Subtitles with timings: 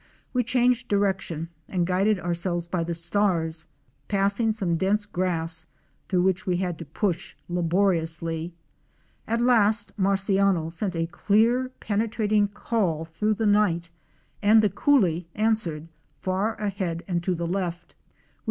[0.33, 3.67] We changed direction and guided ourselves by the stars,
[4.07, 5.67] passing some dense grass
[6.09, 8.51] through which we had to push laboriously.
[9.27, 13.91] At last Marciano sent a clear, penctrating call through the night
[14.41, 15.87] and the coolie answered,
[16.19, 17.93] far ahead and to the left.